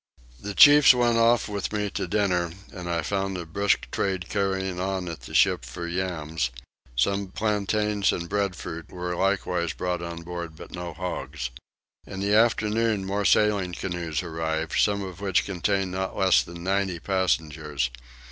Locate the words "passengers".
16.99-17.91